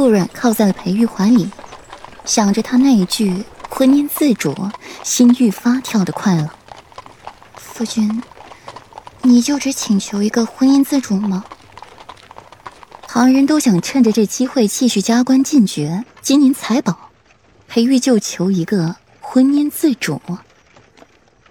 [0.00, 1.50] 顾阮靠在了裴玉怀里，
[2.24, 4.56] 想着他那一句“婚姻自主”，
[5.04, 6.54] 心愈发跳得快了。
[7.56, 8.22] 夫君，
[9.20, 11.44] 你就只请求一个婚姻自主吗？
[13.02, 17.10] 旁人都想趁着这机会继续加官进爵、金银财宝，
[17.68, 20.18] 裴玉就求一个婚姻自主。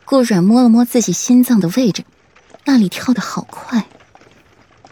[0.05, 2.03] 顾阮摸了摸自己心脏的位置，
[2.65, 3.85] 那里跳得好快。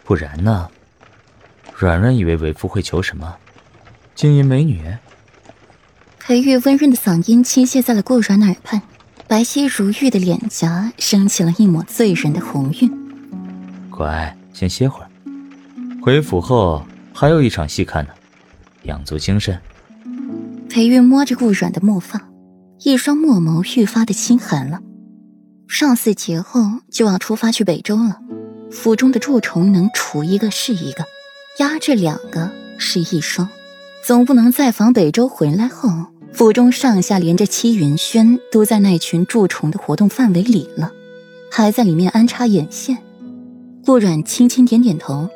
[0.04, 0.70] 不然呢？
[1.74, 3.36] 软软以为为夫会求什么？
[4.18, 4.82] 金银美女？
[6.18, 8.82] 裴玉温润的嗓音倾泻在了顾阮耳畔，
[9.28, 12.90] 白皙如玉的脸颊升起了一抹醉人的红晕。
[13.88, 15.10] 乖，先歇会儿。
[16.02, 18.10] 回府后还有一场戏看呢，
[18.82, 19.56] 养足精神。
[20.68, 22.20] 裴玉摸着顾软的墨发，
[22.82, 24.80] 一双墨眸愈发的清寒了。
[25.68, 26.60] 上巳节后
[26.90, 28.18] 就要出发去北周了，
[28.72, 31.04] 府中的蛀虫能除一个是一个，
[31.60, 33.48] 压制两个是一双，
[34.04, 35.90] 总不能再访北周回来后，
[36.32, 40.92] 府中上下连着七云轩都在那群蛀虫的活动范围里了，
[41.50, 42.98] 还在里面安插眼线。
[43.84, 45.28] 顾软轻轻点点头。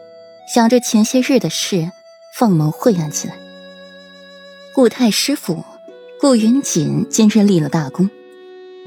[0.52, 1.90] 想着前些日的事，
[2.36, 3.34] 凤眸晦暗起来。
[4.74, 5.64] 顾太师府，
[6.20, 8.10] 顾云锦今日立了大功，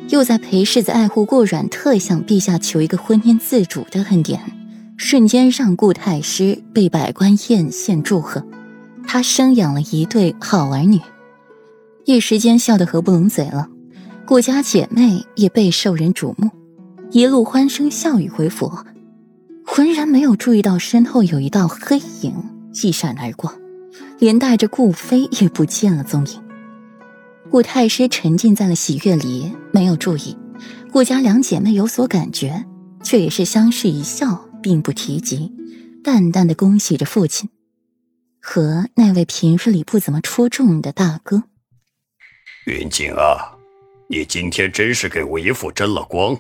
[0.10, 4.42] 又在裴世子爱护顾阮，特向陛下求一个婚姻自主的恩典，
[4.98, 8.46] 瞬间让顾太师被百官艳羡祝贺。
[9.08, 11.00] 他生养了一对好儿女，
[12.06, 13.70] 一时间笑得合不拢嘴了。
[14.26, 16.50] 顾家姐妹也备受人瞩目，
[17.12, 18.72] 一路欢声笑语回府。
[19.66, 22.34] 浑然没有注意到身后有一道黑影
[22.84, 23.54] 一闪而过，
[24.20, 26.42] 连带着顾飞也不见了踪影。
[27.50, 30.38] 顾太师沉浸在了喜悦里，没有注意。
[30.92, 32.66] 顾家两姐妹有所感觉，
[33.04, 35.52] 却也是相视一笑，并不提及，
[36.04, 37.50] 淡淡的恭喜着父亲
[38.48, 41.46] 和那位平日里不怎么出众的大哥。
[42.68, 43.58] 云锦啊，
[44.08, 46.40] 你今天真是给为父争了光，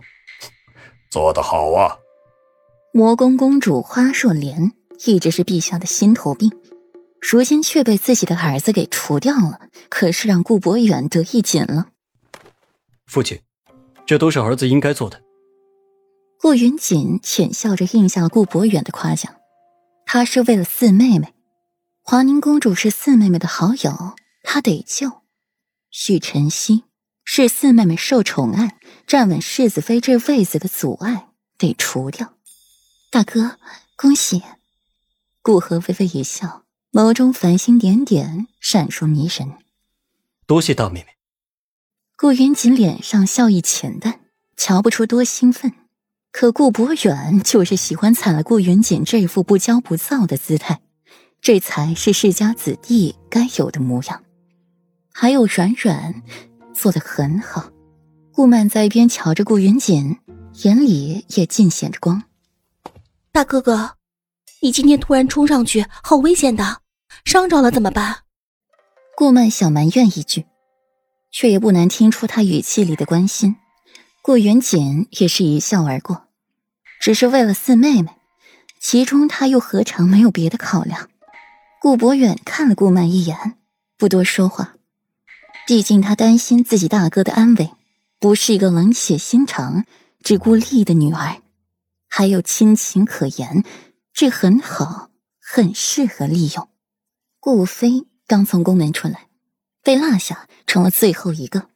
[1.09, 1.97] 做得好啊！
[2.93, 4.71] 魔宫公主花若莲
[5.07, 6.51] 一直是陛下的心头病，
[7.19, 11.87] 如今却被自己的儿子给除掉了，可是让顾博远得意紧了。
[13.07, 13.41] 父亲，
[14.05, 15.19] 这都是儿子应该做的。
[16.39, 19.33] 顾云锦浅笑着应下了顾博远的夸奖，
[20.05, 21.33] 他是为了四妹妹，
[22.07, 25.23] 华宁公主是四妹妹的好友，她得救。
[25.89, 26.83] 许晨曦
[27.23, 28.77] 是四妹妹受宠爱、
[29.07, 32.35] 站稳世子妃这位子的阻碍，得除掉。
[33.09, 33.57] 大哥，
[33.95, 34.43] 恭喜！
[35.41, 39.53] 顾河微微一笑，眸中繁星点点，闪烁迷人。
[40.45, 41.07] 多谢大妹妹。
[42.15, 44.19] 顾云锦脸上笑意浅淡，
[44.55, 45.73] 瞧不出多兴奋。
[46.31, 50.81] 可顾博远就是喜欢踩了顾云锦这副不骄不躁的姿态，
[51.45, 54.23] 这才是世家子弟该有的模样。
[55.13, 56.23] 还有软软，
[56.73, 57.69] 做的很好。
[58.33, 60.17] 顾曼在一边瞧着顾云锦，
[60.63, 62.23] 眼里也尽显着光。
[63.31, 63.91] 大哥哥，
[64.63, 66.81] 你今天突然冲上去，好危险的，
[67.25, 68.21] 伤着了怎么办？
[69.15, 70.47] 顾曼想埋怨一句，
[71.29, 73.55] 却也不难听出他语气里的关心。
[74.23, 76.25] 顾云锦也是一笑而过，
[76.99, 78.09] 只是为了四妹妹，
[78.81, 81.07] 其中他又何尝没有别的考量？
[81.85, 83.59] 顾博远看了顾曼一眼，
[83.95, 84.77] 不多说话，
[85.67, 87.69] 毕竟他担心自己大哥的安危，
[88.19, 89.85] 不是一个冷血心肠、
[90.23, 91.43] 只顾利益的女儿。
[92.07, 93.63] 还有亲情可言，
[94.15, 96.67] 这很好，很适合利用。
[97.39, 99.27] 顾飞刚从宫门出来，
[99.83, 101.69] 被落下，成了最后一个。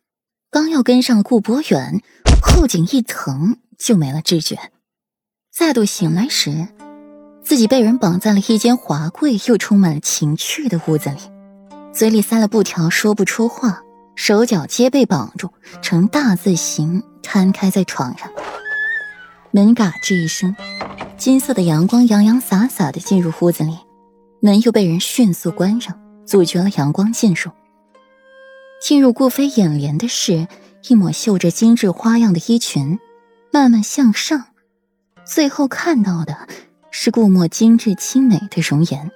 [0.49, 2.01] 刚要跟上顾博远，
[2.41, 4.71] 后颈一疼，就没了知觉。
[5.55, 6.67] 再度醒来时，
[7.49, 11.17] 自己被人绑在了一间华贵又充满了情趣的屋子里，
[11.91, 13.81] 嘴里塞了布条，说不出话，
[14.13, 15.49] 手脚皆被绑住，
[15.81, 18.29] 呈大字形摊开在床上。
[19.49, 20.55] 门嘎吱一声，
[21.17, 23.79] 金色的阳光洋洋洒洒的进入屋子里，
[24.41, 27.49] 门又被人迅速关上，阻绝了阳光进入。
[28.79, 30.47] 进入顾飞眼帘的是
[30.87, 32.99] 一抹绣着精致花样的衣裙，
[33.51, 34.45] 慢慢向上，
[35.25, 36.47] 最后看到的
[36.91, 39.11] 是顾墨精致清美的容颜，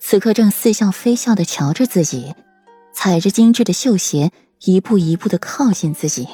[0.00, 2.34] 此刻正似笑非笑的瞧着自己，
[2.92, 6.28] 踩着精致的绣鞋，一步一步的靠近自己，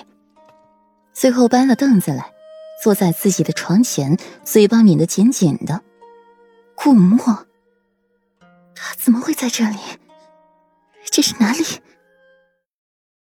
[1.13, 2.33] 最后搬了凳子来。
[2.81, 5.83] 坐在自己的床前，嘴巴抿得紧紧的。
[6.77, 7.19] 顾墨，
[8.73, 9.77] 他怎么会在这里？
[11.11, 11.65] 这是哪里？